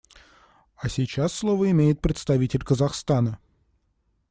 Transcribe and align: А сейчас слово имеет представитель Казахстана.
А 0.77 0.89
сейчас 0.89 1.31
слово 1.31 1.69
имеет 1.69 2.01
представитель 2.01 2.63
Казахстана. 2.63 3.37